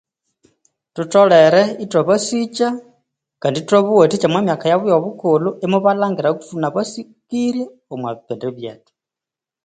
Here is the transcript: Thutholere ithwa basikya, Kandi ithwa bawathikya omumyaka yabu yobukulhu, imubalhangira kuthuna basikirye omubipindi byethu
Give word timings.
Thutholere 0.93 1.61
ithwa 1.83 2.01
basikya, 2.07 2.69
Kandi 3.41 3.57
ithwa 3.61 3.77
bawathikya 3.85 4.27
omumyaka 4.27 4.65
yabu 4.71 4.85
yobukulhu, 4.91 5.49
imubalhangira 5.65 6.35
kuthuna 6.37 6.67
basikirye 6.75 7.65
omubipindi 7.93 8.47
byethu 8.57 8.91